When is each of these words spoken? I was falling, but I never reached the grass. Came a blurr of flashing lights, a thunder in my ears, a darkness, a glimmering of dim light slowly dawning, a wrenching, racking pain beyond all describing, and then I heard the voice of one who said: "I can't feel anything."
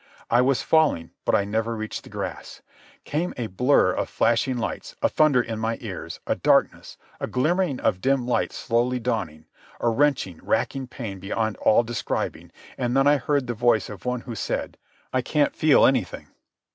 I 0.31 0.41
was 0.41 0.63
falling, 0.63 1.11
but 1.25 1.35
I 1.35 1.45
never 1.45 1.75
reached 1.75 2.03
the 2.03 2.09
grass. 2.09 2.63
Came 3.05 3.35
a 3.37 3.45
blurr 3.49 3.91
of 3.95 4.09
flashing 4.09 4.57
lights, 4.57 4.95
a 5.03 5.09
thunder 5.09 5.43
in 5.43 5.59
my 5.59 5.77
ears, 5.79 6.19
a 6.25 6.33
darkness, 6.35 6.97
a 7.19 7.27
glimmering 7.27 7.79
of 7.79 8.01
dim 8.01 8.25
light 8.25 8.51
slowly 8.51 8.97
dawning, 8.97 9.45
a 9.79 9.89
wrenching, 9.89 10.39
racking 10.41 10.87
pain 10.87 11.19
beyond 11.19 11.55
all 11.57 11.83
describing, 11.83 12.51
and 12.79 12.97
then 12.97 13.05
I 13.05 13.17
heard 13.17 13.45
the 13.45 13.53
voice 13.53 13.91
of 13.91 14.03
one 14.03 14.21
who 14.21 14.33
said: 14.33 14.79
"I 15.13 15.21
can't 15.21 15.55
feel 15.55 15.85
anything." 15.85 16.29